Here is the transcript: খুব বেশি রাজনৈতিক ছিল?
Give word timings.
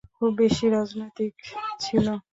খুব 0.15 0.31
বেশি 0.39 0.65
রাজনৈতিক 0.71 1.33
ছিল? 1.79 2.05